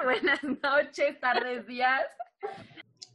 [0.04, 2.04] Buenas noches, tardes, días.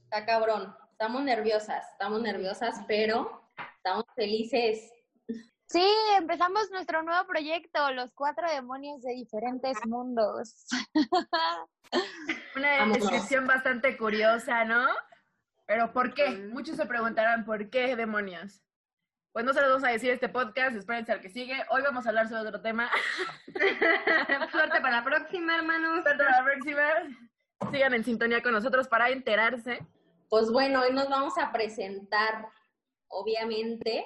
[0.04, 0.76] Está cabrón.
[0.92, 4.92] Estamos nerviosas, estamos nerviosas, pero estamos felices.
[5.68, 5.86] Sí,
[6.18, 10.68] empezamos nuestro nuevo proyecto, Los Cuatro Demonios de Diferentes Mundos.
[12.56, 14.86] Una descripción bastante curiosa, ¿no?
[15.66, 16.30] Pero ¿por qué?
[16.52, 18.65] Muchos se preguntarán, ¿por qué demonios?
[19.36, 21.62] Pues no se los vamos a decir este podcast, espérense al que sigue.
[21.70, 22.90] Hoy vamos a hablar sobre otro tema.
[24.50, 26.06] Suerte para la próxima, hermanos.
[26.08, 26.82] Hasta la próxima.
[27.70, 29.86] Sigan en sintonía con nosotros para enterarse.
[30.30, 32.48] Pues bueno, hoy nos vamos a presentar,
[33.10, 34.06] obviamente.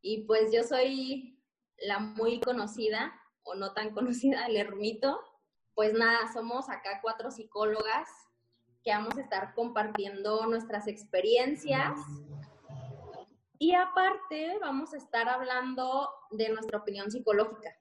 [0.00, 1.42] Y pues yo soy
[1.78, 5.18] la muy conocida, o no tan conocida, el ermito.
[5.74, 8.08] Pues nada, somos acá cuatro psicólogas
[8.84, 11.98] que vamos a estar compartiendo nuestras experiencias.
[13.58, 17.74] Y aparte vamos a estar hablando de nuestra opinión psicológica.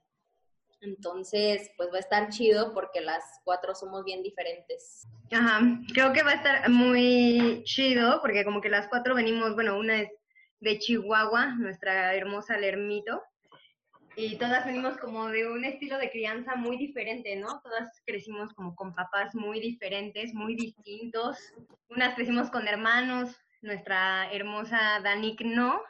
[0.82, 5.08] Entonces, pues va a estar chido porque las cuatro somos bien diferentes.
[5.32, 5.62] Ajá,
[5.94, 10.02] creo que va a estar muy chido porque como que las cuatro venimos, bueno, una
[10.02, 10.12] es
[10.60, 13.22] de Chihuahua, nuestra hermosa Lermito,
[14.18, 17.60] y todas venimos como de un estilo de crianza muy diferente, ¿no?
[17.62, 21.38] Todas crecimos como con papás muy diferentes, muy distintos.
[21.90, 23.36] Unas crecimos con hermanos,
[23.66, 25.82] nuestra hermosa Danik no,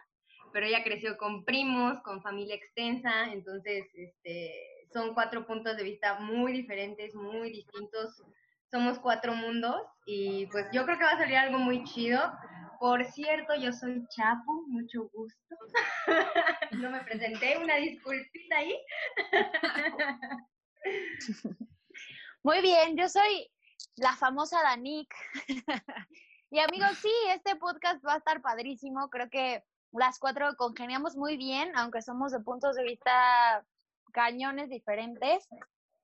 [0.52, 4.54] pero ella creció con primos, con familia extensa, entonces este,
[4.92, 8.23] son cuatro puntos de vista muy diferentes, muy distintos.
[8.72, 12.20] Somos cuatro mundos y pues yo creo que va a salir algo muy chido.
[12.80, 15.56] Por cierto, yo soy Chapo, mucho gusto.
[16.72, 18.78] no me presenté, una disculpita ahí.
[22.44, 23.50] Muy bien, yo soy
[23.96, 25.14] la famosa Danik.
[26.56, 29.09] y amigos, sí, este podcast va a estar padrísimo.
[29.09, 33.66] Creo que las cuatro congeniamos muy bien, aunque somos de puntos de vista
[34.14, 35.50] cañones diferentes.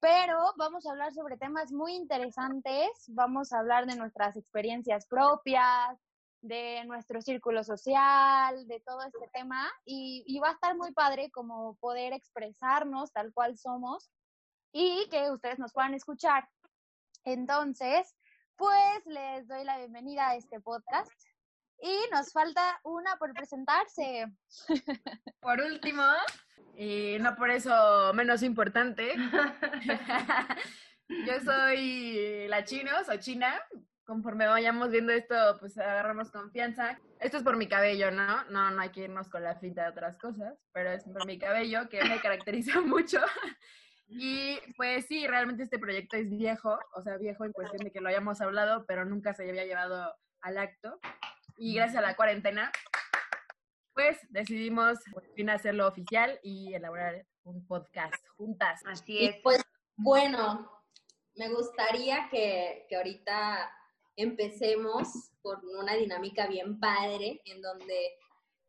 [0.01, 2.89] Pero vamos a hablar sobre temas muy interesantes.
[3.07, 5.97] Vamos a hablar de nuestras experiencias propias,
[6.41, 9.71] de nuestro círculo social, de todo este tema.
[9.85, 14.11] Y, y va a estar muy padre como poder expresarnos tal cual somos
[14.73, 16.49] y que ustedes nos puedan escuchar.
[17.23, 18.13] Entonces,
[18.61, 21.11] pues les doy la bienvenida a este podcast
[21.81, 24.27] y nos falta una por presentarse.
[25.41, 26.03] Por último,
[26.75, 29.15] y no por eso menos importante,
[31.09, 33.59] yo soy la chino, soy china.
[34.03, 36.99] Conforme vayamos viendo esto, pues agarramos confianza.
[37.19, 38.43] Esto es por mi cabello, ¿no?
[38.45, 41.39] No, no hay que irnos con la finta de otras cosas, pero es por mi
[41.39, 43.21] cabello que me caracteriza mucho.
[44.13, 48.01] Y pues sí, realmente este proyecto es viejo, o sea, viejo en cuestión de que
[48.01, 50.99] lo hayamos hablado, pero nunca se había llevado al acto.
[51.57, 52.71] Y gracias a la cuarentena,
[53.93, 58.81] pues decidimos por fin hacerlo oficial y elaborar un podcast juntas.
[58.85, 59.35] Así Y es.
[59.43, 59.61] pues
[59.95, 60.69] bueno,
[61.35, 63.71] me gustaría que, que ahorita
[64.15, 68.17] empecemos por una dinámica bien padre en donde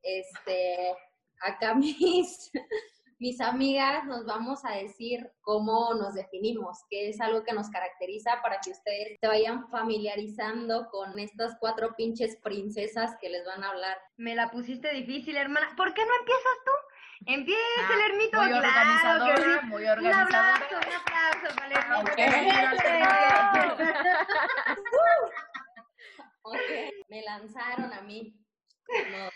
[0.03, 0.95] este
[1.41, 2.51] acá mis,
[3.23, 8.43] mis amigas nos vamos a decir cómo nos definimos, que es algo que nos caracteriza
[8.43, 13.69] para que ustedes se vayan familiarizando con estas cuatro pinches princesas que les van a
[13.71, 13.97] hablar.
[14.17, 15.73] Me la pusiste difícil, hermana.
[15.77, 16.73] ¿Por qué no empiezas tú?
[17.27, 19.67] Empieza Ah, el ermito, muy claro organizadora, que sí.
[19.67, 21.77] muy Un aplauso, un aplauso para el
[22.19, 23.85] ermito.
[26.43, 26.59] Ok,
[27.09, 28.35] me lanzaron a mí.
[29.13, 29.31] No,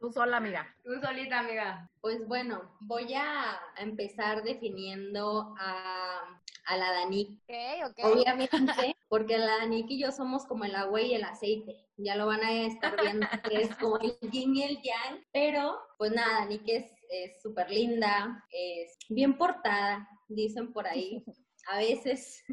[0.00, 0.74] Tú sola, amiga.
[0.84, 1.90] Tú solita, amiga.
[2.00, 7.40] Pues bueno, voy a empezar definiendo a, a la Danik.
[7.42, 8.04] Ok, ok.
[8.04, 8.56] Obviamente,
[9.08, 11.74] porque la Danik y yo somos como el agua y el aceite.
[11.96, 15.24] Ya lo van a estar viendo, que es como el yin y el yang.
[15.32, 16.92] Pero, pues nada, Danik es
[17.42, 21.24] súper linda, es bien portada, dicen por ahí.
[21.66, 22.44] A veces,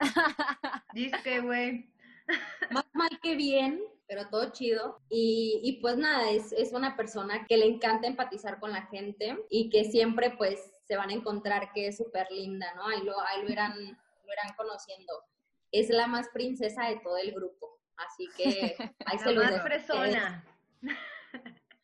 [0.94, 1.92] Dice güey.
[2.70, 5.00] más mal que bien, pero todo chido.
[5.08, 9.38] Y, y pues nada, es, es una persona que le encanta empatizar con la gente
[9.48, 12.88] y que siempre pues se van a encontrar que es súper linda, ¿no?
[12.88, 15.12] Ahí lo, ahí lo, irán, lo irán conociendo.
[15.70, 17.78] Es la más princesa de todo el grupo.
[17.98, 18.74] Así que
[19.06, 19.64] ahí se La más dejo.
[19.64, 20.44] fresona.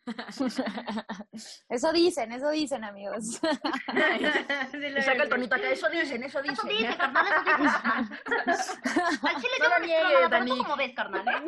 [1.69, 3.41] Eso dicen, eso dicen, amigos.
[4.73, 6.69] Y saca el tonito acá, eso dicen, eso Eso dicen.
[6.69, 7.76] dice, carnal, eso dice.
[9.29, 10.58] Al chile No yo lo no me niegues, pero tú Dani.
[10.58, 11.43] cómo ves, carnal, ¿eh?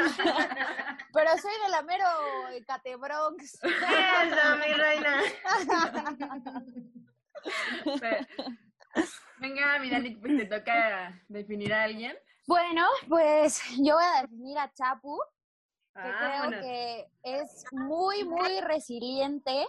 [1.13, 2.05] Pero soy de la mero
[2.67, 3.55] Catebronx.
[3.63, 5.23] Eso, mi reina.
[9.39, 12.17] Venga, mira, Nick, pues te toca definir a alguien.
[12.47, 15.21] Bueno, pues yo voy a definir a Chapu,
[15.95, 16.61] que Vámonos.
[16.61, 19.67] creo que es muy, muy resiliente,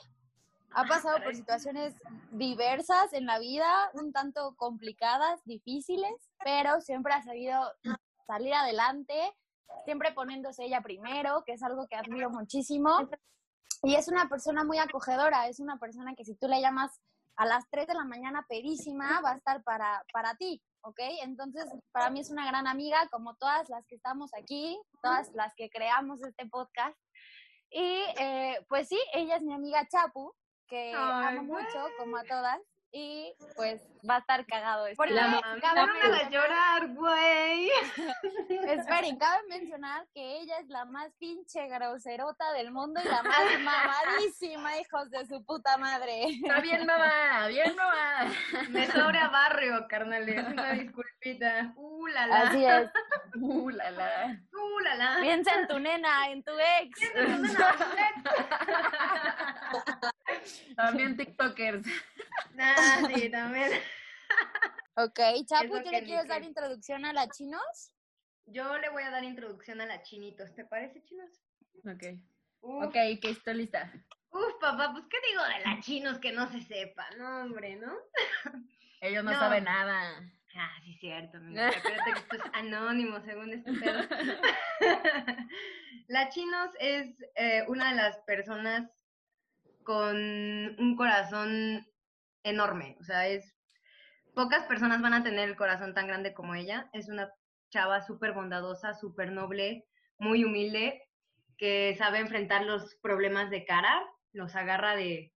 [0.71, 1.95] ha pasado por situaciones
[2.31, 6.13] diversas en la vida, un tanto complicadas, difíciles,
[6.44, 7.60] pero siempre ha sabido
[8.27, 9.16] salir adelante,
[9.83, 13.10] siempre poniéndose ella primero, que es algo que admiro muchísimo.
[13.81, 17.00] Y es una persona muy acogedora, es una persona que si tú le llamas
[17.39, 21.00] a las 3 de la mañana pedísima, va a estar para, para ti, ¿ok?
[21.24, 25.53] Entonces, para mí es una gran amiga, como todas las que estamos aquí, todas las
[25.56, 27.00] que creamos este podcast.
[27.71, 30.33] Y eh, pues sí, ella es mi amiga Chapu,
[30.68, 32.59] que Ay, amo mucho, como a todas.
[32.91, 34.88] Y pues va a estar cagado.
[34.88, 34.97] esto.
[34.97, 37.69] Porque la me hagas llorar, güey.
[38.68, 43.39] Esperen, cabe mencionar que ella es la más pinche groserota del mundo y la más
[43.63, 46.30] mamadísima, hijos de su puta madre.
[46.30, 48.31] Está bien, mamá, bien, mamá.
[48.69, 50.47] Me sobra barrio, carnales.
[50.47, 51.74] Una disculpita.
[51.75, 52.42] Uh, la la.
[52.42, 52.89] Así es.
[53.42, 54.38] Uh, la, la.
[54.51, 55.18] Uh, la la.
[55.21, 56.51] Piensa en tu nena, en tu
[56.81, 57.00] ex.
[60.75, 61.86] También TikTokers.
[62.53, 63.71] Nah, sí, también.
[64.95, 67.94] Ok, Chapu, ¿tú le quieres dar introducción a la chinos?
[68.45, 70.53] Yo le voy a dar introducción a la chinitos.
[70.56, 71.30] ¿Te parece, chinos?
[71.86, 72.03] Ok.
[72.62, 73.91] Uf, Ok, que estoy lista.
[74.31, 77.94] uf, papá, pues qué digo de la chinos que no se sepa, no, hombre, ¿no?
[79.01, 79.39] Ellos no, No.
[79.39, 80.21] saben nada.
[80.56, 81.38] Ah, sí, cierto.
[81.38, 81.69] amiga.
[81.69, 84.01] Acuérdate que esto es anónimo, según este pedo.
[86.07, 88.89] la Chinos es eh, una de las personas
[89.83, 91.85] con un corazón
[92.43, 92.97] enorme.
[92.99, 93.55] O sea, es
[94.33, 96.89] pocas personas van a tener el corazón tan grande como ella.
[96.93, 97.31] Es una
[97.69, 99.85] chava súper bondadosa, súper noble,
[100.17, 101.03] muy humilde,
[101.57, 105.33] que sabe enfrentar los problemas de cara, los agarra de,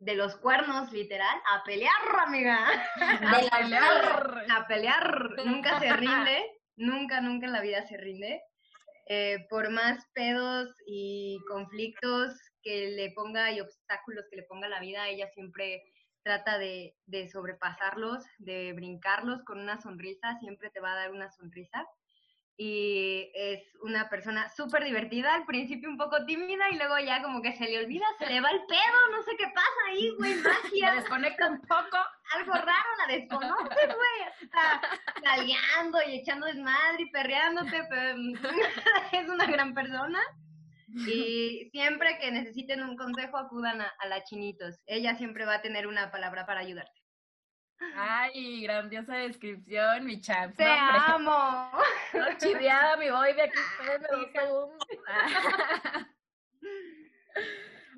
[0.00, 1.92] de los cuernos, literal, a pelear,
[2.26, 2.58] amiga.
[2.96, 4.46] A pelear.
[4.50, 8.40] a pelear, nunca se rinde, nunca, nunca en la vida se rinde.
[9.06, 14.80] Eh, por más pedos y conflictos que le ponga y obstáculos que le ponga la
[14.80, 15.84] vida, ella siempre
[16.24, 21.30] trata de, de sobrepasarlos, de brincarlos con una sonrisa, siempre te va a dar una
[21.30, 21.86] sonrisa.
[22.56, 27.42] Y es una persona súper divertida, al principio un poco tímida y luego ya como
[27.42, 30.34] que se le olvida, se le va el pedo, no sé qué pasa ahí, güey,
[30.34, 31.98] Se magia desconecta un poco.
[32.34, 34.32] algo raro, la desconoces, güey.
[34.40, 34.80] Está
[35.22, 38.18] nalgueando y echando desmadre y perreándote, pero
[39.12, 40.20] es una gran persona.
[40.96, 44.80] Y siempre que necesiten un consejo, acudan a, a la Chinitos.
[44.86, 47.00] Ella siempre va a tener una palabra para ayudarte.
[47.96, 50.56] Ay, grandiosa descripción, mi chaps.
[50.56, 51.70] ¡Te No, amo!
[52.14, 53.58] No, chiviada, mi boy de aquí.
[53.58, 54.78] espérenme dos segundos.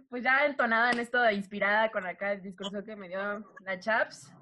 [0.09, 4.33] Pues ya entonada en esto, inspirada con acá el discurso que me dio la Chaps,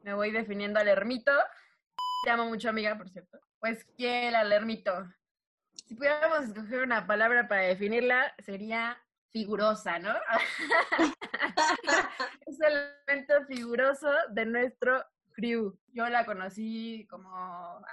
[0.00, 1.32] me voy definiendo al ermito.
[2.24, 3.38] Te amo mucho, amiga, por cierto.
[3.58, 5.06] Pues, ¿quién al ermito?
[5.84, 8.96] Si pudiéramos escoger una palabra para definirla, sería
[9.30, 10.14] figurosa, ¿no?
[12.46, 15.78] es el elemento figuroso de nuestro crew.
[15.88, 17.28] Yo la conocí como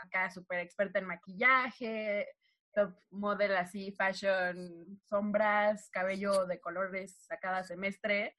[0.03, 2.27] acá súper experta en maquillaje,
[2.73, 8.37] top model así, fashion, sombras, cabello de colores a cada semestre.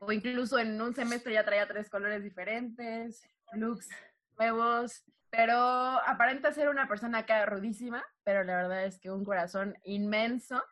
[0.00, 3.22] O incluso en un semestre ya traía tres colores diferentes,
[3.54, 3.88] looks
[4.36, 5.04] nuevos.
[5.32, 10.62] Pero aparenta ser una persona acá rudísima, pero la verdad es que un corazón inmenso.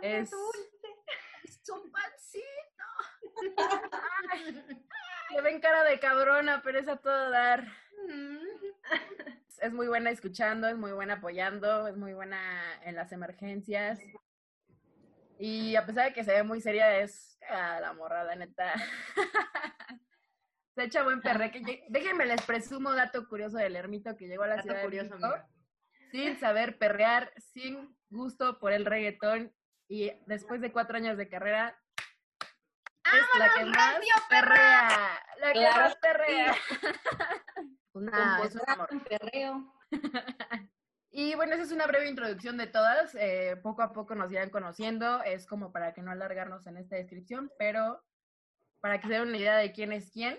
[0.00, 0.30] Es,
[1.42, 2.44] es un pancito.
[4.30, 4.64] Ay,
[5.34, 7.66] le ven cara de cabrona, pero es a todo dar.
[9.60, 13.98] Es muy buena escuchando, es muy buena apoyando, es muy buena en las emergencias.
[15.36, 18.72] Y a pesar de que se ve muy seria, es ah, la morra, la neta.
[20.78, 21.84] Se echa buen perreque.
[21.88, 25.20] Déjenme les presumo dato curioso del ermito que llegó a la Dato ciudad curioso, de
[25.20, 25.48] México
[26.12, 29.52] sin saber perrear, sin gusto por el reggaetón
[29.88, 31.76] y después de cuatro años de carrera
[33.04, 36.54] es la que más Rocío, perrea, la que Claro más perrea.
[37.92, 38.88] Una- es un amor.
[39.08, 39.74] perreo.
[41.10, 43.14] Y bueno, esa es una breve introducción de todas.
[43.16, 45.22] eh, poco a poco nos irán conociendo.
[45.24, 48.04] Es como para que no alargarnos en esta descripción, pero
[48.80, 50.38] para que se den una idea de quién es quién.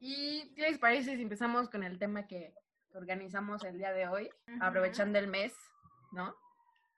[0.00, 2.54] ¿Y qué les parece si empezamos con el tema que
[2.94, 5.54] organizamos el día de hoy, aprovechando el mes,
[6.12, 6.34] ¿no?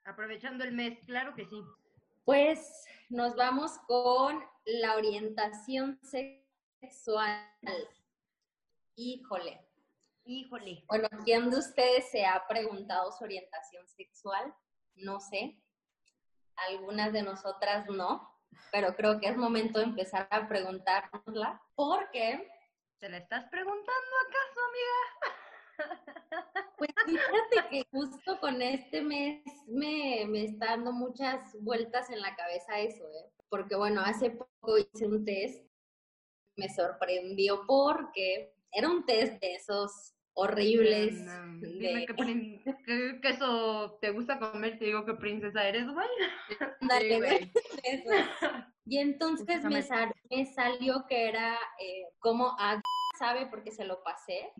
[0.03, 1.63] Aprovechando el mes, claro que sí.
[2.25, 7.43] Pues nos vamos con la orientación sexual.
[8.95, 9.59] Híjole.
[10.23, 10.83] Híjole.
[10.87, 14.53] Bueno, ¿quién de ustedes se ha preguntado su orientación sexual?
[14.95, 15.59] No sé.
[16.69, 18.31] Algunas de nosotras no,
[18.71, 22.47] pero creo que es momento de empezar a preguntárnosla porque
[23.01, 24.97] ¿Te la estás preguntando acaso, amiga?
[26.77, 32.35] Pues fíjate que justo con este mes me, me está dando muchas vueltas en la
[32.35, 33.31] cabeza eso, ¿eh?
[33.49, 34.37] Porque bueno, hace
[34.93, 35.65] hice un test,
[36.55, 41.13] me sorprendió porque era un test de esos horribles.
[41.15, 42.05] No, de- Dime
[42.85, 46.07] qué, queso te gusta comer, te digo qué princesa eres, güey.
[46.81, 47.09] Ándale,
[47.53, 48.23] Sí, güey.
[48.85, 49.87] Y entonces me, Justamente.
[49.87, 52.81] sal- me salió que era eh, como a
[53.17, 54.53] sabe porque se lo pasé.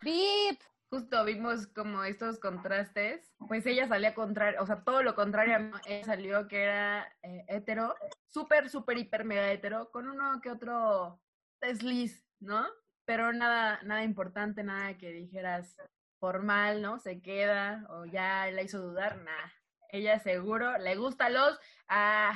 [0.00, 0.60] ¡Bip!
[0.90, 6.04] Justo vimos como estos contrastes, pues ella salía contrario, o sea, todo lo contrario, ella
[6.04, 7.94] salió que era eh, hetero,
[8.28, 11.18] súper, súper, hiper, mega hetero, con uno que otro
[11.62, 12.66] desliz, ¿no?
[13.06, 15.78] Pero nada, nada importante, nada que dijeras
[16.20, 16.98] formal, ¿no?
[16.98, 19.52] Se queda o ya la hizo dudar, nada.
[19.88, 22.34] Ella seguro le gusta los, ah,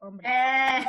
[0.00, 0.30] hombres.
[0.30, 0.84] Eh,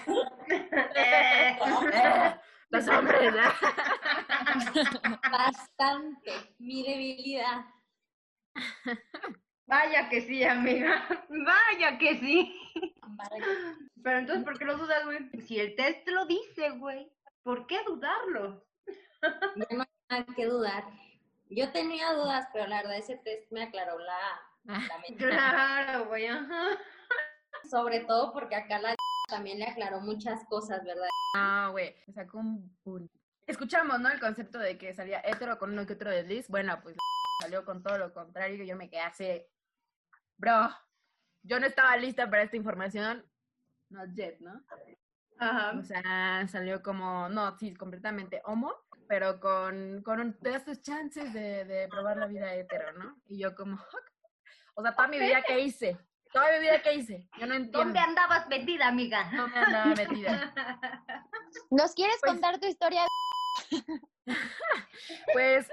[0.95, 1.59] eh.
[1.93, 3.41] Eh, los hombres, ¿no?
[5.31, 6.31] Bastante.
[6.59, 7.65] Mi debilidad.
[9.67, 11.07] Vaya que sí, amiga.
[11.29, 12.59] Vaya que sí.
[14.03, 15.29] Pero entonces, ¿por qué lo dudas, güey?
[15.41, 17.12] Si el test lo dice, güey.
[17.43, 18.65] ¿Por qué dudarlo?
[19.55, 20.83] Ya no hay nada que dudar.
[21.50, 24.19] Yo tenía dudas, pero la verdad ese test me aclaró la,
[24.63, 25.15] la mente.
[25.15, 26.77] Claro, güey, ajá.
[27.69, 28.95] Sobre todo porque acá la
[29.29, 31.07] también le aclaró muchas cosas, ¿verdad?
[31.35, 33.13] Ah, güey, me sacó un punto.
[33.47, 34.09] Escuchamos, ¿no?
[34.09, 36.47] El concepto de que salía hetero con uno que otro desliz.
[36.50, 36.95] Bueno, pues
[37.41, 39.43] salió con todo lo contrario y yo me quedé así.
[40.38, 40.69] Bro,
[41.43, 43.24] yo no estaba lista para esta información.
[43.89, 44.63] Not yet, ¿no?
[45.38, 45.77] Ajá.
[45.77, 48.74] O sea, salió como, no, sí, completamente homo,
[49.07, 53.21] pero con, con un, de estos chances de, de probar la vida hetero, ¿no?
[53.27, 53.77] Y yo como,
[54.75, 55.97] o sea, toda mi vida que hice,
[56.35, 57.79] toda mi vida que hice, yo no entiendo.
[57.79, 59.31] ¿Dónde andabas metida, amiga?
[59.35, 60.53] ¿Dónde andaba metida?
[61.71, 63.03] ¿Nos quieres Pues- contar tu historia?
[65.33, 65.69] Pues,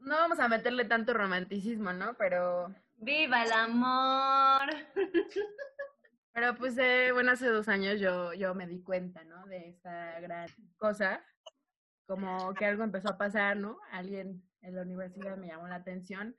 [0.00, 2.14] no vamos a meterle tanto romanticismo, ¿no?
[2.14, 4.68] Pero, ¡Viva el amor!
[6.32, 9.46] pero pues, eh, bueno, hace dos años yo, yo me di cuenta, ¿no?
[9.46, 11.24] De esta gran cosa,
[12.06, 13.78] como que algo empezó a pasar, ¿no?
[13.92, 16.36] Alguien en la universidad me llamó la atención,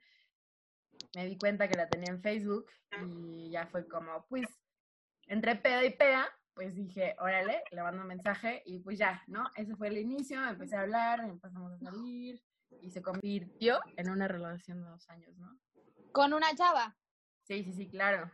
[1.14, 2.66] me di cuenta que la tenía en Facebook
[3.06, 4.46] y ya fue como, pues,
[5.26, 9.44] entre peda y peda, pues dije, órale, le mando un mensaje y pues ya, ¿no?
[9.56, 12.42] Ese fue el inicio, empecé a hablar, empezamos a salir
[12.80, 15.58] y se convirtió en una relación de dos años, ¿no?
[16.12, 16.96] Con una chava.
[17.42, 18.30] Sí, sí, sí, claro.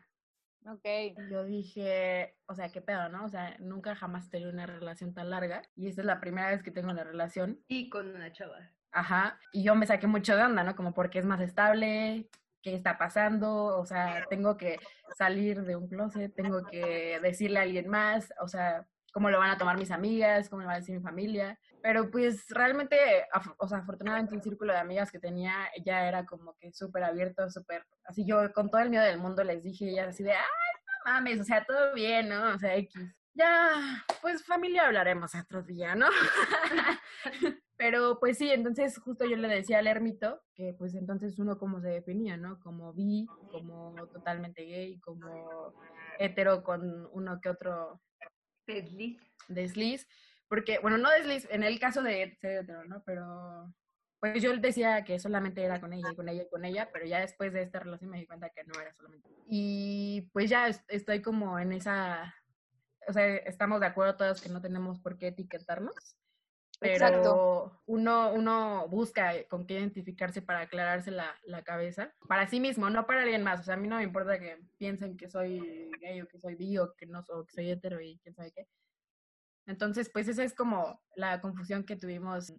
[0.66, 0.84] Ok.
[0.84, 3.24] Y Yo dije, o sea, qué pedo, ¿no?
[3.24, 6.50] O sea, nunca jamás he tenido una relación tan larga y esta es la primera
[6.50, 7.62] vez que tengo una relación.
[7.68, 8.70] Y con una chava.
[8.92, 9.38] Ajá.
[9.52, 10.76] Y yo me saqué mucho de onda, ¿no?
[10.76, 12.28] Como porque es más estable,
[12.62, 14.78] qué está pasando, o sea, tengo que
[15.16, 19.50] salir de un closet, tengo que decirle a alguien más, o sea, cómo lo van
[19.50, 21.58] a tomar mis amigas, cómo lo va a decir mi familia.
[21.82, 22.96] Pero pues realmente,
[23.58, 27.48] o sea, afortunadamente el círculo de amigas que tenía ya era como que súper abierto,
[27.50, 30.38] súper, así yo con todo el miedo del mundo les dije, ellas así de, ay,
[30.86, 32.54] no mames, o sea, todo bien, ¿no?
[32.54, 33.16] O sea, X.
[33.32, 36.08] Ya, pues familia hablaremos otro día, ¿no?
[37.80, 41.80] Pero pues sí, entonces justo yo le decía al ermito que pues entonces uno cómo
[41.80, 42.60] se definía, ¿no?
[42.60, 45.72] Como bi, como totalmente gay, como
[46.18, 48.02] hetero con uno que otro
[48.66, 49.18] Desliz.
[49.48, 50.06] desliz,
[50.46, 53.02] porque, bueno, no desliz, en el caso de ser hetero, ¿no?
[53.06, 53.74] Pero,
[54.20, 57.06] pues yo decía que solamente era con ella y con ella y con ella, pero
[57.06, 59.26] ya después de esta relación me di cuenta que no era solamente.
[59.48, 62.34] Y pues ya est- estoy como en esa,
[63.08, 66.19] o sea, estamos de acuerdo todos que no tenemos por qué etiquetarnos.
[66.80, 72.88] Pero uno, uno busca con qué identificarse para aclararse la, la cabeza, para sí mismo,
[72.88, 73.60] no para alguien más.
[73.60, 76.54] O sea, a mí no me importa que piensen que soy gay o que soy
[76.54, 78.66] bi o que no o que soy hetero y quién sabe qué.
[79.66, 82.52] Entonces, pues esa es como la confusión que tuvimos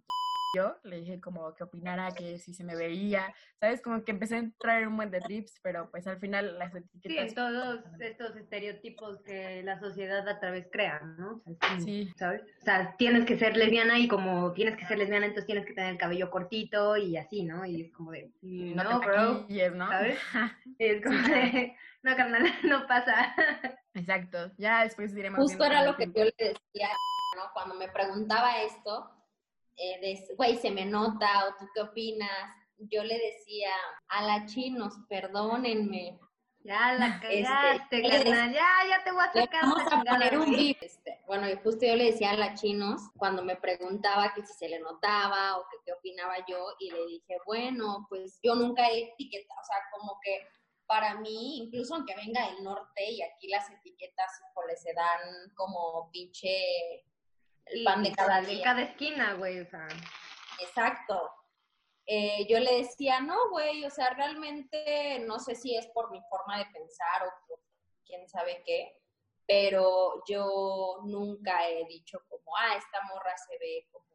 [0.54, 0.76] yo.
[0.84, 3.80] Le dije como que opinara, que si se me veía, ¿sabes?
[3.82, 6.72] Como que empecé a entrar en un buen de trips, pero pues al final las
[6.72, 7.28] Sí, etiquetas...
[7.28, 11.36] en todos estos estereotipos que la sociedad a través crea, ¿no?
[11.36, 12.12] O sea, es como, Sí.
[12.16, 12.42] ¿Sabes?
[12.60, 15.74] O sea, tienes que ser lesbiana y como tienes que ser lesbiana, entonces tienes que
[15.74, 17.64] tener el cabello cortito y así, ¿no?
[17.64, 19.88] Y es como de, Y no, no, te bro, maquilles, ¿no?
[19.88, 20.18] ¿sabes?
[20.78, 23.34] Y es como de, no, carnal, no pasa.
[23.94, 24.50] Exacto.
[24.58, 25.38] Ya después diremos.
[25.38, 26.18] Justo era lo que tiempo.
[26.20, 26.88] yo le decía,
[27.36, 27.42] ¿no?
[27.52, 29.10] Cuando me preguntaba esto,
[29.76, 32.30] eh, de, güey, se me nota, o tú qué opinas,
[32.78, 33.70] yo le decía
[34.08, 36.18] a la chinos, perdónenme,
[36.64, 40.02] Ya la Este, cagaste, ¿qué le carnal, ya, ya te voy a sacar vamos a
[40.02, 40.78] poner un beep.
[40.80, 44.52] Este, bueno, y justo yo le decía a la chinos, cuando me preguntaba que si
[44.54, 48.88] se le notaba o que qué opinaba yo, y le dije, bueno, pues yo nunca
[48.88, 50.46] he etiquetado, o sea, como que
[50.86, 56.10] para mí, incluso aunque venga del norte y aquí las etiquetas, híjole, se dan como
[56.12, 57.04] pinche
[57.66, 59.88] el pan de cada cada esquina, güey, o sea.
[60.60, 61.30] Exacto.
[62.06, 66.20] Eh, yo le decía, no, güey, o sea, realmente no sé si es por mi
[66.28, 67.60] forma de pensar o por
[68.04, 69.00] quién sabe qué,
[69.46, 74.06] pero yo nunca he dicho como, ah, esta morra se ve como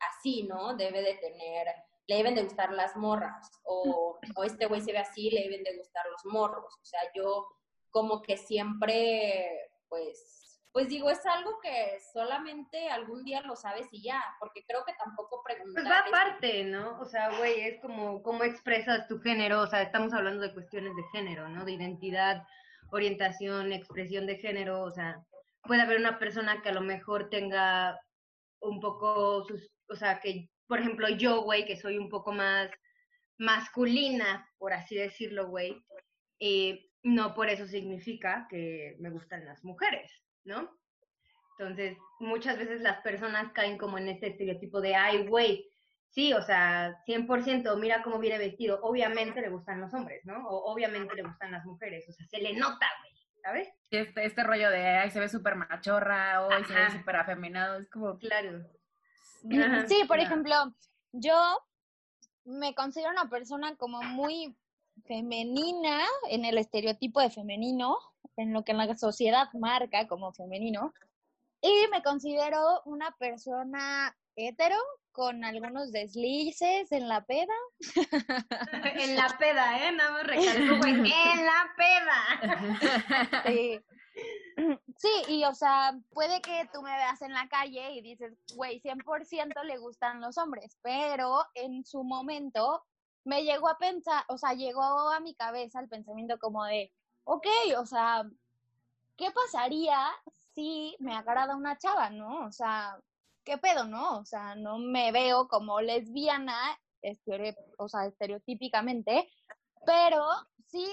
[0.00, 0.74] así, ¿no?
[0.74, 1.66] Debe de tener,
[2.06, 5.64] le deben de gustar las morras, o, o este güey se ve así, le deben
[5.64, 6.74] de gustar los morros.
[6.80, 7.46] O sea, yo
[7.90, 10.37] como que siempre, pues,
[10.78, 14.92] pues digo, es algo que solamente algún día lo sabes y ya, porque creo que
[14.92, 15.82] tampoco preguntar.
[15.82, 17.00] Pues va aparte, ¿no?
[17.00, 20.94] O sea, güey, es como cómo expresas tu género, o sea, estamos hablando de cuestiones
[20.94, 21.64] de género, ¿no?
[21.64, 22.46] De identidad,
[22.90, 25.20] orientación, expresión de género, o sea,
[25.64, 28.00] puede haber una persona que a lo mejor tenga
[28.60, 32.70] un poco sus, o sea, que, por ejemplo, yo, güey, que soy un poco más
[33.36, 35.84] masculina, por así decirlo, güey,
[36.38, 40.12] eh, no por eso significa que me gustan las mujeres,
[40.48, 40.76] ¿no?
[41.58, 45.70] Entonces, muchas veces las personas caen como en este estereotipo de, ay, güey,
[46.08, 50.48] sí, o sea, 100%, mira cómo viene vestido, obviamente le gustan los hombres, ¿no?
[50.48, 53.12] O obviamente le gustan las mujeres, o sea, se le nota, güey,
[53.42, 53.68] ¿sabes?
[53.90, 57.90] Este, este rollo de, ay, se ve súper machorra, o se ve súper afeminado, es
[57.90, 58.18] como...
[58.18, 58.64] Claro.
[59.86, 60.54] Sí, por ejemplo,
[61.12, 61.34] yo
[62.44, 64.56] me considero una persona como muy
[65.06, 67.96] femenina en el estereotipo de femenino,
[68.36, 70.92] en lo que la sociedad marca como femenino,
[71.60, 74.76] y me considero una persona hetero
[75.10, 77.54] con algunos deslices en la peda.
[78.94, 79.92] en la peda, ¿eh?
[79.92, 83.42] Nada más recalco, güey, en la peda.
[83.46, 83.80] sí.
[84.96, 88.80] Sí, y o sea, puede que tú me veas en la calle y dices, güey,
[88.80, 92.84] 100% le gustan los hombres, pero en su momento
[93.24, 96.92] me llegó a pensar, o sea, llegó a mi cabeza el pensamiento como de,
[97.28, 97.46] ok,
[97.78, 98.24] o sea,
[99.16, 99.98] ¿qué pasaría
[100.54, 102.46] si me agrada una chava, no?
[102.46, 102.98] O sea,
[103.44, 104.18] ¿qué pedo, no?
[104.18, 106.56] O sea, no me veo como lesbiana,
[107.76, 109.30] o sea, estereotípicamente,
[109.84, 110.26] pero
[110.68, 110.90] sí,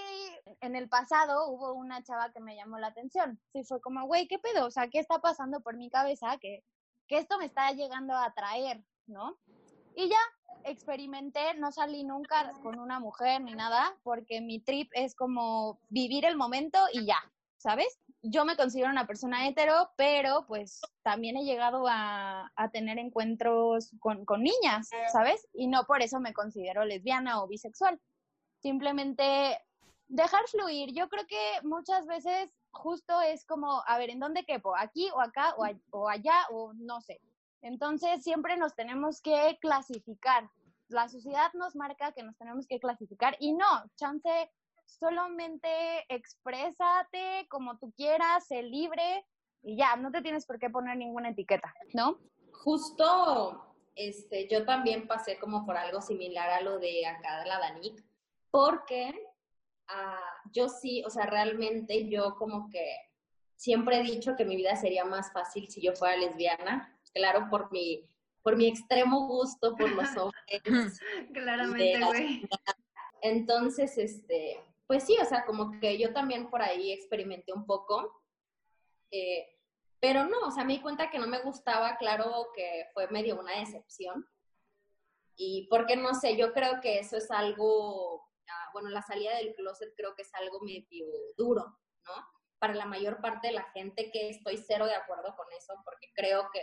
[0.60, 3.40] en el pasado hubo una chava que me llamó la atención.
[3.54, 4.66] Sí, fue como, güey, ¿qué pedo?
[4.66, 6.38] O sea, ¿qué está pasando por mi cabeza?
[6.40, 6.66] Que,
[7.08, 9.38] que esto me está llegando a atraer, ¿no?
[9.96, 10.20] Y ya
[10.64, 16.26] experimenté, no salí nunca con una mujer ni nada, porque mi trip es como vivir
[16.26, 17.18] el momento y ya,
[17.58, 18.00] ¿sabes?
[18.22, 23.92] Yo me considero una persona hetero, pero pues también he llegado a, a tener encuentros
[24.00, 25.48] con, con niñas, ¿sabes?
[25.54, 28.00] Y no por eso me considero lesbiana o bisexual
[28.66, 29.60] simplemente
[30.08, 30.92] dejar fluir.
[30.94, 34.76] Yo creo que muchas veces justo es como, a ver, ¿en dónde quepo?
[34.76, 35.56] ¿Aquí o acá
[35.92, 37.20] o, allá o no sé?
[37.62, 40.50] Entonces siempre nos tenemos que clasificar.
[40.88, 43.66] La sociedad nos marca que nos tenemos que clasificar y no,
[43.96, 44.52] chance,
[44.86, 49.26] solamente exprésate como tú quieras, sé libre
[49.64, 52.20] y ya, no te tienes por qué poner ninguna etiqueta, ¿no?
[52.52, 57.60] Justo, este, yo también pasé como por algo similar a lo de acá de la
[57.60, 58.04] Danik
[58.52, 59.14] porque
[59.90, 62.96] uh, yo sí, o sea, realmente yo como que
[63.56, 67.72] siempre he dicho que mi vida sería más fácil si yo fuera lesbiana, claro, por
[67.72, 68.08] mi,
[68.44, 70.62] por mi extremo gusto por los hombres.
[71.34, 72.48] Claramente, güey.
[73.22, 78.22] Entonces, este, pues sí, o sea, como que yo también por ahí experimenté un poco,
[79.10, 79.48] eh,
[80.00, 83.40] pero no, o sea, me di cuenta que no me gustaba, claro que fue medio
[83.40, 84.28] una decepción.
[85.38, 88.26] Y porque no sé, yo creo que eso es algo
[88.76, 91.06] bueno, la salida del closet creo que es algo medio
[91.38, 91.64] duro,
[92.04, 92.14] ¿no?
[92.60, 96.12] Para la mayor parte de la gente que estoy cero de acuerdo con eso, porque
[96.14, 96.62] creo que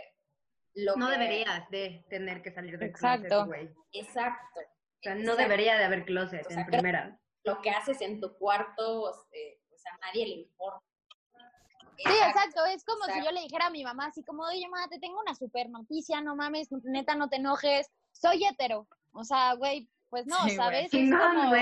[0.75, 3.69] lo no deberías de tener que salir del closet, güey.
[3.91, 4.59] Exacto.
[4.59, 7.19] O sea, no debería de haber closet en primera.
[7.43, 10.85] Lo que haces en tu cuarto, este, o sea, a nadie le importa.
[11.97, 12.65] Sí, exacto.
[12.65, 15.19] Es como si yo le dijera a mi mamá, así como, oye, mamá, te tengo
[15.19, 18.87] una super noticia, no mames, neta, no te enojes, soy hetero.
[19.11, 20.93] O sea, güey, pues no, ¿sabes?
[20.93, 21.55] Es como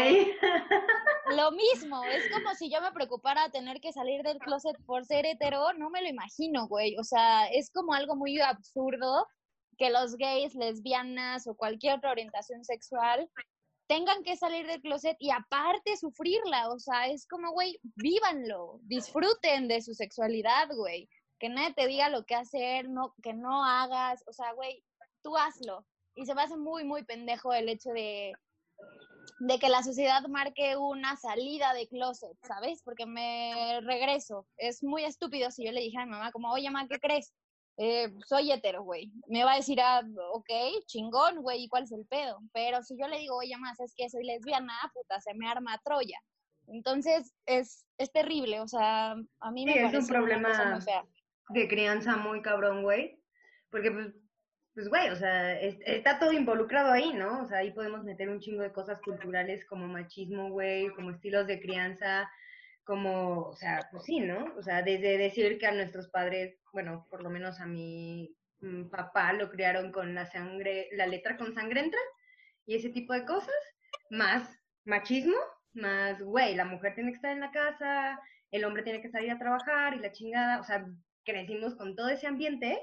[1.38, 5.26] lo mismo, es como si yo me preocupara tener que salir del closet por ser
[5.26, 6.98] hetero, no me lo imagino, güey.
[6.98, 9.26] O sea, es como algo muy absurdo
[9.78, 13.32] que los gays, lesbianas o cualquier otra orientación sexual
[13.88, 16.72] tengan que salir del closet y aparte sufrirla.
[16.72, 21.08] O sea, es como, güey, vívanlo, disfruten de su sexualidad, güey.
[21.40, 24.22] Que nadie te diga lo que hacer, no, que no hagas.
[24.28, 24.84] O sea, güey,
[25.24, 25.86] tú hazlo
[26.16, 28.34] y se me hace muy, muy pendejo el hecho de,
[29.40, 32.82] de que la sociedad marque una salida de closet, ¿sabes?
[32.84, 34.48] Porque me regreso.
[34.58, 37.34] Es muy estúpido si yo le dije a mi mamá como, oye, mamá, ¿qué crees?
[37.78, 39.12] Eh, soy hetero, güey.
[39.28, 40.50] Me va a decir, ah, ok,
[40.86, 42.40] chingón, güey, ¿y cuál es el pedo?
[42.54, 45.80] Pero si yo le digo, oye, mamá, es que soy lesbiana, puta, se me arma
[45.84, 46.20] Troya.
[46.68, 50.80] Entonces, es, es terrible, o sea, a mí me parece es un problema
[51.50, 53.20] de crianza muy cabrón, güey.
[53.72, 54.14] Porque pues,
[54.74, 57.42] pues, güey, o sea, está todo involucrado ahí, ¿no?
[57.44, 61.48] O sea, ahí podemos meter un chingo de cosas culturales como machismo, güey, como estilos
[61.48, 62.30] de crianza,
[62.84, 64.54] como, o sea, pues sí, ¿no?
[64.58, 68.90] O sea, desde decir que a nuestros padres, bueno, por lo menos a mi mm,
[68.90, 72.00] papá lo criaron con la sangre, la letra con sangre entra
[72.66, 73.54] y ese tipo de cosas,
[74.10, 75.36] más machismo,
[75.74, 78.20] más, güey, la mujer tiene que estar en la casa,
[78.52, 80.86] el hombre tiene que salir a trabajar y la chingada, o sea,
[81.24, 82.80] crecimos con todo ese ambiente,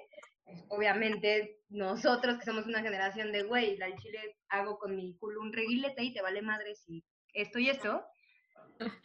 [0.48, 5.40] pues, obviamente nosotros que somos una generación de, güey, la chile hago con mi culo
[5.42, 8.02] un reguilete y te vale madre si esto y esto,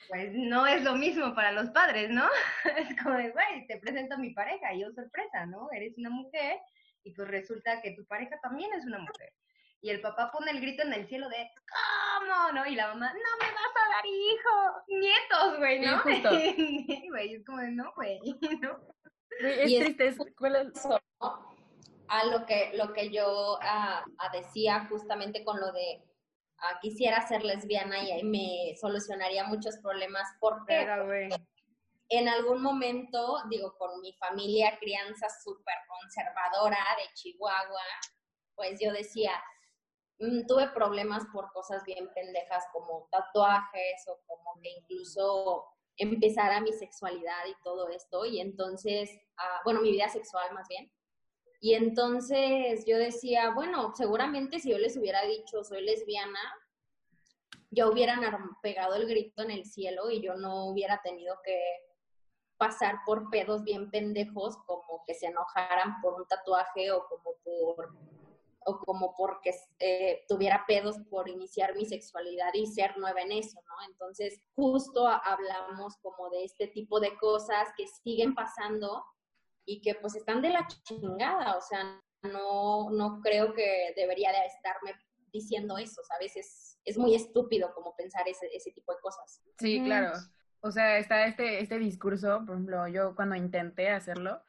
[0.08, 2.28] pues no es lo mismo para los padres, ¿no?
[2.78, 5.68] Es como de, güey, te presento a mi pareja y yo sorpresa, ¿no?
[5.74, 6.60] Eres una mujer
[7.04, 9.34] y pues resulta que tu pareja también es una mujer.
[9.82, 12.54] Y el papá pone el grito en el cielo de, ¿cómo?
[12.54, 12.66] ¿No?
[12.66, 16.02] Y la mamá, no me vas a dar hijo, nietos, güey, ¿no?
[16.04, 16.30] Sí, justo.
[17.10, 18.20] güey, es como de, no, güey,
[18.62, 18.80] ¿no?
[19.42, 20.88] Es Y es- triste, es, ¿cuál es?
[22.08, 26.04] A lo que lo que yo ah, ah, decía justamente con lo de
[26.60, 31.08] ah, quisiera ser lesbiana y me solucionaría muchos problemas porque Pero,
[32.10, 37.82] en algún momento, digo, con mi familia, crianza súper conservadora de Chihuahua,
[38.56, 39.32] pues yo decía,
[40.20, 45.66] mm, tuve problemas por cosas bien pendejas como tatuajes o como que incluso
[45.98, 48.26] empezara mi sexualidad y todo esto.
[48.26, 49.10] Y entonces,
[49.64, 50.92] bueno, mi vida sexual más bien.
[51.64, 56.38] Y entonces yo decía, bueno, seguramente si yo les hubiera dicho soy lesbiana,
[57.72, 58.20] ya hubieran
[58.62, 61.58] pegado el grito en el cielo y yo no hubiera tenido que
[62.58, 67.94] pasar por pedos bien pendejos como que se enojaran por un tatuaje o como por
[68.66, 73.62] o como porque eh, tuviera pedos por iniciar mi sexualidad y ser nueva en eso,
[73.70, 73.76] ¿no?
[73.90, 79.06] Entonces, justo hablamos como de este tipo de cosas que siguen pasando
[79.66, 84.46] y que pues están de la chingada, o sea, no, no creo que debería de
[84.46, 84.94] estarme
[85.32, 86.36] diciendo eso, ¿sabes?
[86.38, 89.42] Es, es muy estúpido como pensar ese, ese tipo de cosas.
[89.60, 90.12] Sí, claro.
[90.62, 94.42] O sea, está este, este discurso, por ejemplo, yo cuando intenté hacerlo,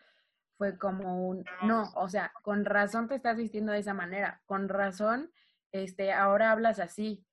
[0.57, 4.69] fue como un, no, o sea, con razón te estás vistiendo de esa manera, con
[4.69, 5.33] razón,
[5.73, 7.27] este, ahora hablas así.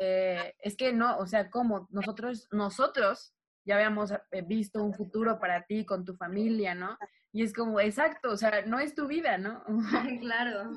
[0.00, 3.34] Eh, es que no, o sea, como nosotros, nosotros
[3.64, 6.96] ya habíamos eh, visto un futuro para ti con tu familia, ¿no?
[7.32, 9.62] Y es como, exacto, o sea, no es tu vida, ¿no?
[10.20, 10.70] claro.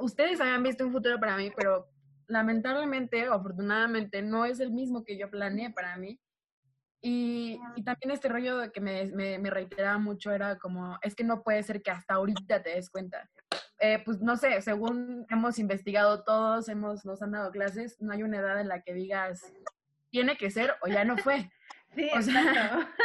[0.00, 1.88] Ustedes habían visto un futuro para mí, pero
[2.28, 6.20] lamentablemente o afortunadamente no es el mismo que yo planeé para mí.
[7.04, 11.16] Y, y también este rollo de que me, me, me reiteraba mucho era como, es
[11.16, 13.28] que no puede ser que hasta ahorita te des cuenta.
[13.80, 18.22] Eh, pues no sé, según hemos investigado todos, hemos, nos han dado clases, no hay
[18.22, 19.52] una edad en la que digas,
[20.10, 21.50] tiene que ser o ya no fue.
[21.94, 22.88] Sí, O sea.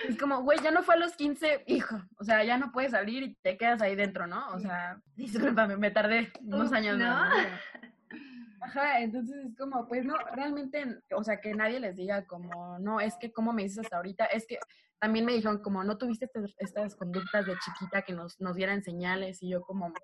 [0.08, 2.00] Es como, güey, ya no fue a los 15, hijo.
[2.18, 4.48] O sea, ya no puedes salir y te quedas ahí dentro, ¿no?
[4.54, 7.04] O sea, discúlpame, me tardé unos años ¿no?
[8.62, 13.00] Ajá, entonces es como, pues no, realmente, o sea, que nadie les diga como, no,
[13.00, 14.58] es que cómo me dices hasta ahorita, es que
[14.98, 18.82] también me dijeron como, no tuviste estas, estas conductas de chiquita que nos, nos dieran
[18.82, 19.94] señales y yo como,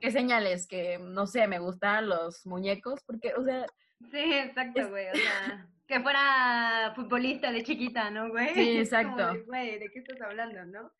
[0.00, 0.66] ¿qué señales?
[0.66, 3.66] Que, no sé, me gustan los muñecos, porque, o sea,
[4.10, 5.08] Sí, exacto, Es- güey.
[5.10, 8.54] O sea, que fuera futbolista de chiquita, ¿no, güey?
[8.54, 9.44] Sí, exacto.
[9.46, 10.90] Güey, ¿de qué estás hablando, no?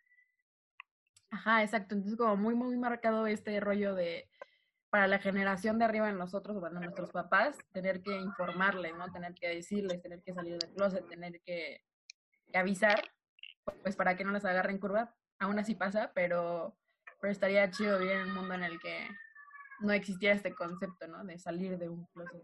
[1.30, 1.94] Ajá, exacto.
[1.94, 4.28] Entonces, como muy, muy marcado este rollo de,
[4.90, 9.10] para la generación de arriba de nosotros, bueno, nuestros papás, tener que informarles, ¿no?
[9.12, 11.82] Tener que decirles, tener que salir del closet, tener que,
[12.52, 13.00] que avisar,
[13.82, 15.14] pues para que no las agarren curva.
[15.38, 16.76] Aún así pasa, pero,
[17.20, 19.08] pero estaría chido vivir en un mundo en el que
[19.80, 21.24] no existiera este concepto, ¿no?
[21.24, 22.42] De salir de un closet.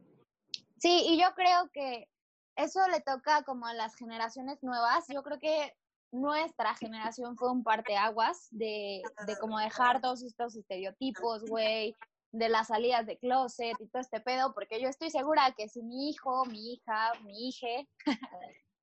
[0.79, 2.09] Sí, y yo creo que
[2.57, 5.05] eso le toca como a las generaciones nuevas.
[5.09, 5.75] Yo creo que
[6.13, 11.95] nuestra generación fue un parteaguas de, de como dejar todos estos estereotipos, güey,
[12.33, 15.83] de las salidas de closet y todo este pedo, porque yo estoy segura que si
[15.83, 17.89] mi hijo, mi hija, mi hije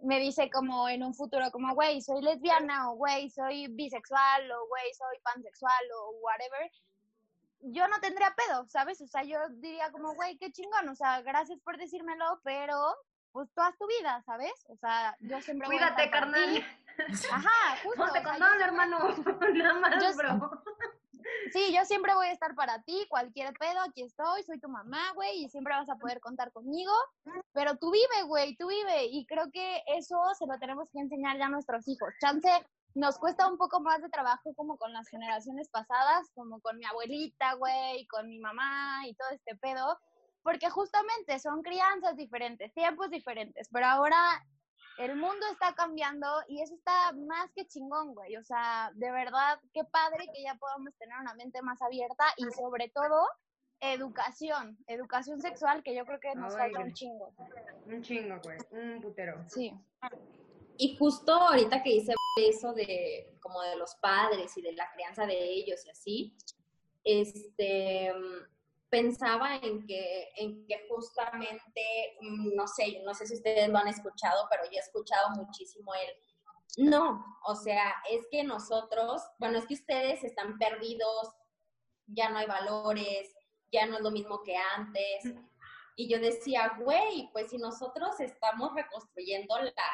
[0.04, 4.68] me dice como en un futuro como, güey, soy lesbiana o güey, soy bisexual o
[4.68, 6.72] güey, soy pansexual o whatever,
[7.62, 9.00] yo no tendría pedo, ¿sabes?
[9.02, 12.76] O sea, yo diría como, güey, qué chingón, o sea, gracias por decírmelo, pero
[13.32, 14.54] pues haz tu vida, ¿sabes?
[14.68, 16.32] O sea, yo siempre voy a Cuídate, para ti.
[16.34, 16.66] carnal.
[17.32, 17.98] Ajá, justo.
[18.04, 19.00] Ponte o sea, condón, hermano.
[19.56, 20.64] Nada más, Yo- bro.
[21.54, 25.12] Sí, yo siempre voy a estar para ti, cualquier pedo, aquí estoy, soy tu mamá,
[25.14, 26.92] güey, y siempre vas a poder contar conmigo,
[27.52, 31.38] pero tú vive, güey, tú vive, y creo que eso se lo tenemos que enseñar
[31.38, 32.12] ya a nuestros hijos.
[32.20, 32.50] Chance,
[32.96, 36.86] nos cuesta un poco más de trabajo como con las generaciones pasadas, como con mi
[36.86, 40.00] abuelita, güey, con mi mamá y todo este pedo,
[40.42, 44.44] porque justamente son crianzas diferentes, tiempos diferentes, pero ahora
[44.98, 48.36] el mundo está cambiando y eso está más que chingón, güey.
[48.38, 52.44] O sea, de verdad, qué padre que ya podamos tener una mente más abierta y
[52.52, 53.28] sobre todo
[53.80, 57.34] educación, educación sexual, que yo creo que nos falta un chingo.
[57.86, 58.58] Un chingo, güey.
[58.72, 59.44] Un putero.
[59.48, 59.74] Sí.
[60.78, 65.26] Y justo ahorita que dice eso de como de los padres y de la crianza
[65.26, 66.38] de ellos y así,
[67.04, 68.12] este
[68.94, 73.88] pensaba en que, en que justamente, mm, no sé, no sé si ustedes lo han
[73.88, 76.10] escuchado, pero yo he escuchado muchísimo el
[76.78, 81.30] no, o sea, es que nosotros, bueno, es que ustedes están perdidos,
[82.08, 83.32] ya no hay valores,
[83.72, 85.24] ya no es lo mismo que antes.
[85.96, 89.92] Y yo decía, güey, pues si nosotros estamos reconstruyendo la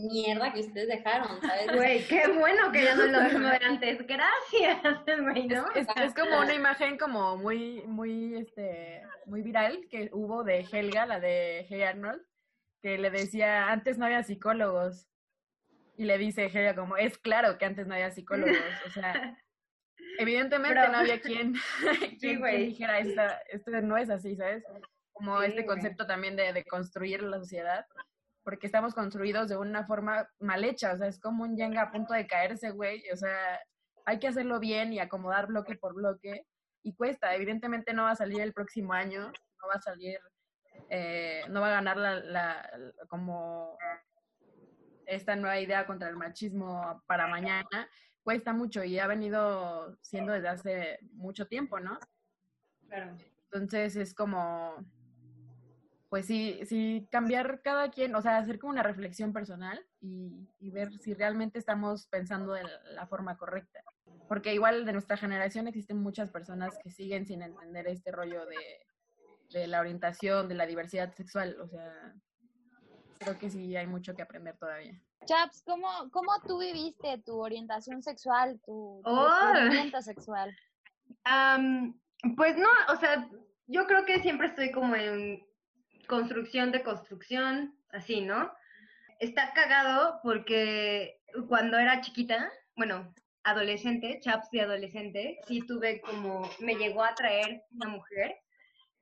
[0.00, 1.66] mierda que ustedes dejaron, ¿sabes?
[1.74, 4.06] Güey, qué bueno que ya no lo mismo de antes.
[4.06, 5.66] Gracias, güey, ¿no?
[5.74, 11.06] Es, es como una imagen como muy, muy, este, muy viral que hubo de Helga,
[11.06, 12.22] la de Hey Arnold,
[12.82, 15.06] que le decía, antes no había psicólogos.
[15.96, 18.56] Y le dice Helga como, es claro que antes no había psicólogos.
[18.86, 19.36] O sea,
[20.18, 21.54] evidentemente Pero- no había quien,
[22.20, 24.64] quien- quien dijera, "Esta- esto no es así, ¿sabes?
[25.12, 25.66] Como Sí, este güey.
[25.66, 27.84] concepto también de, de construir la sociedad.
[28.42, 31.90] Porque estamos construidos de una forma mal hecha, o sea, es como un yenga a
[31.92, 33.02] punto de caerse, güey.
[33.12, 33.60] O sea,
[34.06, 36.46] hay que hacerlo bien y acomodar bloque por bloque
[36.82, 37.34] y cuesta.
[37.34, 40.18] Evidentemente no va a salir el próximo año, no va a salir,
[40.88, 43.76] eh, no va a ganar la, la- la- como
[45.06, 47.88] esta nueva idea contra el machismo para mañana.
[48.22, 51.98] Cuesta mucho y ha venido siendo desde hace mucho tiempo, ¿no?
[52.88, 53.16] Claro.
[53.44, 54.76] Entonces es como,
[56.10, 60.70] pues sí, sí, cambiar cada quien, o sea, hacer como una reflexión personal y, y
[60.70, 63.82] ver si realmente estamos pensando de la- forma correcta.
[64.28, 68.58] Porque igual de nuestra generación existen muchas personas que siguen sin entender este rollo de,
[69.50, 71.56] de la orientación, de la diversidad sexual.
[71.60, 72.14] O sea,
[73.20, 75.00] creo que sí hay mucho que aprender todavía.
[75.26, 80.00] Chaps, ¿cómo, ¿cómo tú viviste tu orientación sexual, tu, tu Oh.
[80.02, 80.56] sexual?
[81.24, 82.00] Am,
[82.36, 83.28] pues no, o sea,
[83.68, 85.46] yo creo que siempre estoy como en
[86.10, 88.52] construcción de construcción, así, ¿no?
[89.20, 96.74] Está cagado porque cuando era chiquita, bueno, adolescente, chaps de adolescente, sí tuve como, me
[96.74, 98.34] llegó a traer una mujer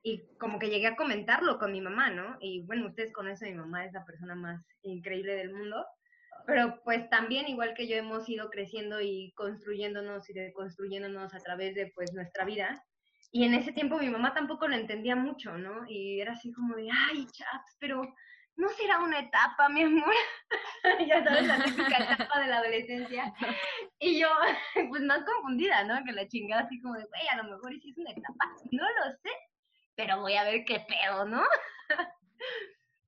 [0.03, 2.37] y como que llegué a comentarlo con mi mamá, ¿no?
[2.41, 5.87] Y bueno, ustedes conocen a mi mamá, es la persona más increíble del mundo.
[6.47, 11.75] Pero pues también, igual que yo, hemos ido creciendo y construyéndonos y deconstruyéndonos a través
[11.75, 12.85] de pues nuestra vida.
[13.31, 15.85] Y en ese tiempo mi mamá tampoco lo entendía mucho, ¿no?
[15.87, 18.03] Y era así como de, ay, chaps, pero
[18.57, 20.15] no será una etapa, mi amor.
[21.09, 23.33] ya sabes, la típica etapa de la adolescencia.
[24.01, 24.29] Y yo,
[24.91, 26.05] pues más confundida, ¿no?
[26.05, 28.47] Que la chingada así como de, güey, a lo mejor sí es una etapa.
[28.73, 29.31] No lo sé,
[29.95, 31.45] pero voy a ver qué pedo, ¿no?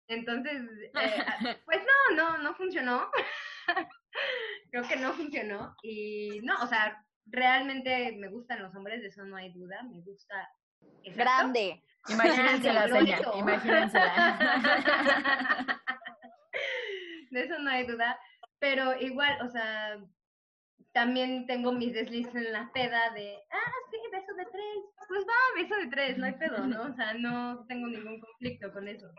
[0.08, 0.62] Entonces,
[1.00, 1.80] eh, pues
[2.10, 3.10] no, no, no funcionó.
[4.70, 5.74] Creo que no funcionó.
[5.82, 9.82] Y no, o sea, realmente me gustan los hombres, de eso no hay duda.
[9.82, 10.48] Me gusta.
[11.02, 11.18] exacto.
[11.18, 11.82] Grande.
[12.08, 13.38] Imagínense la seña, Glorito.
[13.38, 14.38] imagínensela.
[17.30, 18.18] de eso no hay duda.
[18.58, 19.98] Pero igual, o sea,
[20.92, 24.76] también tengo mis deslices en la peda de, ah, sí, beso de tres.
[25.08, 26.82] Pues va, beso de tres, no hay pedo, ¿no?
[26.82, 29.10] O sea, no tengo ningún conflicto con eso.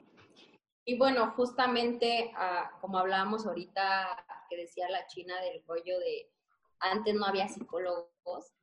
[0.86, 6.30] Y bueno, justamente ah, como hablábamos ahorita, que decía la China del rollo de
[6.81, 8.53] antes no había psicólogos,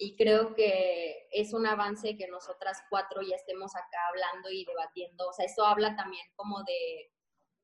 [0.00, 5.28] y creo que es un avance que nosotras cuatro ya estemos acá hablando y debatiendo.
[5.28, 7.10] O sea, eso habla también como de,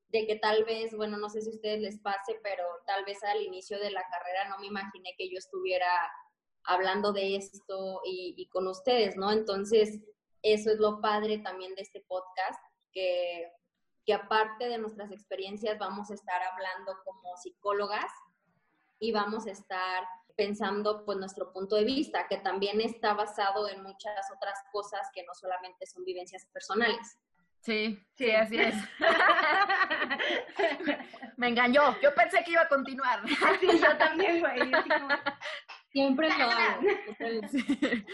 [0.09, 3.23] de que tal vez, bueno, no sé si a ustedes les pase, pero tal vez
[3.23, 5.87] al inicio de la carrera no me imaginé que yo estuviera
[6.65, 9.31] hablando de esto y, y con ustedes, ¿no?
[9.31, 10.01] Entonces,
[10.43, 12.61] eso es lo padre también de este podcast,
[12.93, 13.49] que
[14.05, 18.11] que aparte de nuestras experiencias vamos a estar hablando como psicólogas
[19.05, 23.83] y vamos a estar pensando pues nuestro punto de vista, que también está basado en
[23.83, 27.19] muchas otras cosas que no solamente son vivencias personales.
[27.61, 28.31] Sí, sí, Sí.
[28.31, 28.75] así es.
[31.37, 32.01] Me engañó.
[32.01, 33.21] Yo pensé que iba a continuar.
[33.61, 34.73] Sí, yo también, güey.
[35.93, 36.83] Siempre lo hago.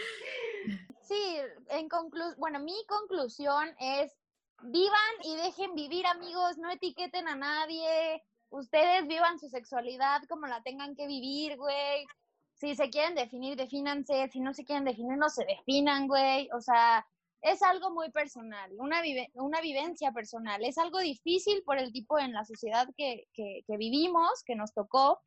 [1.03, 1.37] Sí,
[1.69, 4.15] en conclu bueno, mi conclusión es
[4.61, 8.23] vivan y dejen vivir, amigos, no etiqueten a nadie.
[8.51, 12.05] Ustedes vivan su sexualidad como la tengan que vivir, güey.
[12.53, 14.29] Si se quieren definir, defínanse.
[14.31, 16.49] Si no se quieren definir, no se definan, güey.
[16.53, 17.05] O sea,
[17.41, 20.63] es algo muy personal, una, vive una vivencia personal.
[20.63, 25.21] Es algo difícil por el tipo en la sociedad que, que, vivimos, que nos tocó.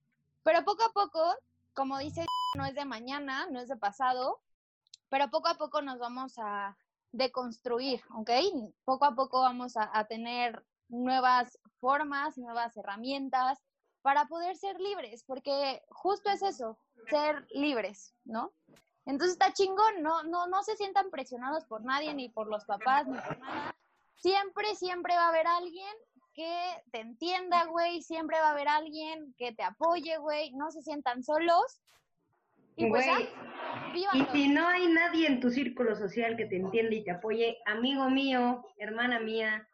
[0.44, 1.34] Pero poco a poco,
[1.72, 2.24] como dice,
[2.56, 4.40] no es de mañana, no es de pasado,
[5.08, 6.76] pero poco a poco nos vamos a
[7.10, 8.30] deconstruir, ¿ok?
[8.84, 13.59] Poco a poco vamos a, tener nuevas formas, nuevas herramientas
[14.01, 16.79] para poder ser libres, porque justo es eso,
[17.11, 18.53] ser libres, ¿no?
[19.05, 23.07] Entonces está chingón, no, no, no se sientan presionados por nadie, ni por los papás,
[23.07, 23.77] ni por nada.
[24.16, 25.94] Siempre, siempre va a haber alguien
[26.33, 26.55] que
[26.90, 31.23] te entienda, güey, siempre va a haber alguien que te apoye, güey, no se sientan
[31.23, 31.83] solos.
[32.77, 33.29] Y pues Güey,
[34.03, 37.11] ya, Y si no hay nadie en tu círculo social que te entienda y te
[37.11, 39.68] apoye, amigo mío, hermana mía,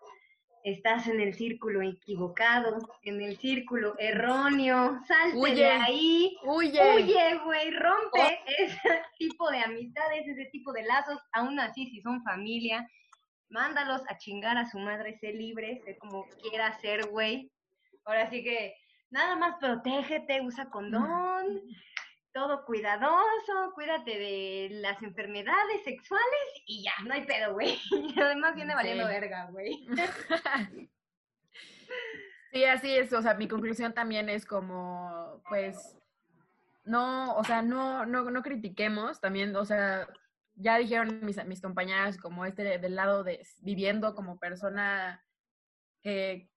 [0.64, 5.54] estás en el círculo equivocado, en el círculo erróneo, salte Huye.
[5.54, 6.94] de ahí, Huye.
[6.96, 8.78] huye, güey, rompe ese
[9.18, 12.86] tipo de amistades, ese tipo de lazos, aún así si son familia,
[13.48, 17.50] mándalos a chingar a su madre, sé libre, sé como quiera ser, güey.
[18.04, 18.74] Ahora sí que
[19.10, 21.46] nada más protégete, usa condón,
[22.40, 26.24] todo cuidadoso, cuídate de las enfermedades sexuales
[26.64, 27.78] y ya, no hay pedo, güey.
[28.16, 29.86] Además viene valiendo verga, güey.
[32.52, 33.12] Sí, así es.
[33.12, 35.96] O sea, mi conclusión también es como, pues,
[36.82, 40.08] no, o sea, no, no, no critiquemos también, o sea,
[40.56, 45.24] ya dijeron mis, mis compañeras como este del lado de viviendo como persona
[46.02, 46.49] que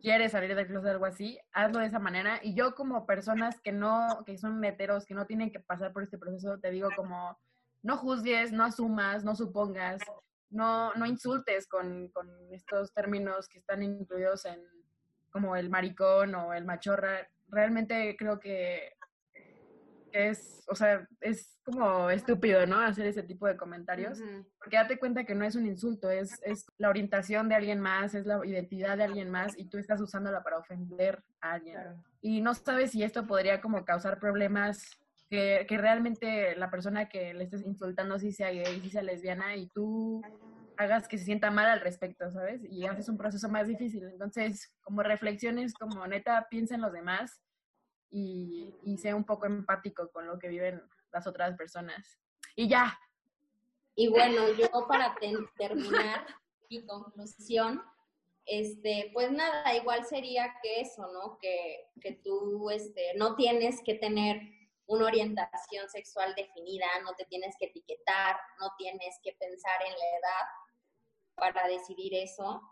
[0.00, 2.40] quiere salir del closet o algo así, hazlo de esa manera.
[2.42, 6.02] Y yo como personas que no, que son heteros, que no tienen que pasar por
[6.02, 7.38] este proceso, te digo como,
[7.82, 10.00] no juzgues, no asumas, no supongas,
[10.50, 14.60] no, no insultes con, con estos términos que están incluidos en
[15.30, 17.28] como el maricón o el machorra.
[17.48, 18.92] Realmente creo que
[20.12, 22.78] es, o sea, es como estúpido, ¿no?
[22.78, 24.20] Hacer ese tipo de comentarios.
[24.58, 28.14] Porque date cuenta que no es un insulto, es, es la orientación de alguien más,
[28.14, 31.74] es la identidad de alguien más y tú estás usándola para ofender a alguien.
[31.74, 32.04] Claro.
[32.20, 37.34] Y no sabes si esto podría como causar problemas que, que realmente la persona que
[37.34, 40.22] le estés insultando sí sea gay, sí sea lesbiana y tú
[40.78, 42.62] hagas que se sienta mal al respecto, ¿sabes?
[42.64, 44.04] Y haces un proceso más difícil.
[44.04, 47.42] Entonces, como reflexiones, como neta, piensa en los demás
[48.10, 52.18] y, y sea un poco empático con lo que viven las otras personas.
[52.56, 52.98] Y ya,
[53.94, 55.16] Y bueno, yo para
[55.56, 56.24] terminar
[56.70, 57.82] mi conclusión,
[58.46, 61.38] este, pues nada, igual sería que eso, ¿no?
[61.38, 64.40] Que, que tú este, no tienes que tener
[64.86, 70.06] una orientación sexual definida, no te tienes que etiquetar, no tienes que pensar en la
[70.18, 70.46] edad
[71.34, 72.62] para decidir eso.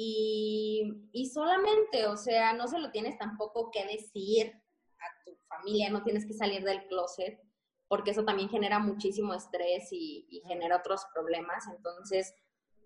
[0.00, 4.52] Y, y solamente, o sea, no se lo tienes tampoco que decir
[5.00, 7.40] a tu familia, no tienes que salir del closet,
[7.88, 11.64] porque eso también genera muchísimo estrés y, y genera otros problemas.
[11.74, 12.32] Entonces,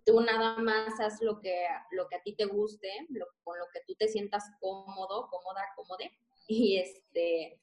[0.07, 3.67] tú nada más haz lo que, lo que a ti te guste, lo- con lo
[3.75, 6.11] que tú te sientas cómodo, cómoda, cómode,
[6.49, 7.61] y este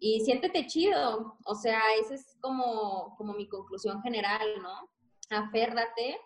[0.00, 1.36] y siéntete chido.
[1.44, 4.88] O sea, esa es como, como mi conclusión general, ¿no?
[5.30, 6.18] Aférrate,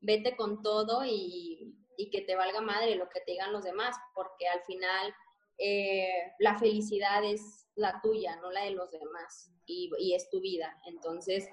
[0.00, 3.94] vete con todo y, y que te valga madre lo que te digan los demás,
[4.14, 5.14] porque al final
[5.58, 10.40] eh, la felicidad es la tuya, no la de los demás, y, y es tu
[10.40, 10.74] vida.
[10.86, 11.48] Entonces,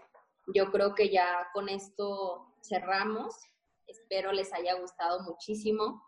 [0.53, 3.35] yo creo que ya con esto cerramos.
[3.87, 6.01] Espero les haya gustado muchísimo.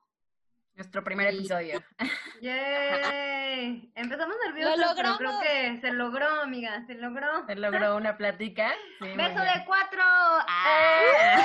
[0.80, 1.84] Nuestro primer episodio.
[2.42, 3.92] Yay.
[3.96, 7.46] Empezamos nerviosos, ¡Lo pero creo que se logró, amiga, se logró.
[7.48, 8.72] Se logró una plática.
[9.02, 10.02] Sí, Beso de cuatro.
[10.02, 11.36] ¡Ah!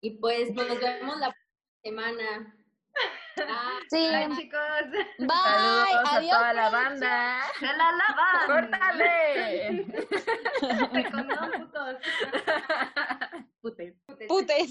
[0.00, 1.32] Y pues nos vemos la
[1.84, 2.56] semana.
[3.38, 4.60] Ah, Sí, Bye, chicos.
[5.18, 6.36] bye, Saludos a adiós.
[6.38, 7.40] toda la banda.
[7.60, 8.46] Se la lavan.
[8.46, 9.86] ¡Córtale!
[13.62, 13.74] Dos
[14.28, 14.70] putos.